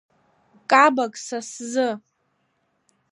[0.71, 1.89] Кабак са сзы.